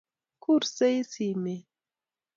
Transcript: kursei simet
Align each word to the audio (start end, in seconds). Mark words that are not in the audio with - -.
kursei 0.43 0.99
simet 1.11 1.63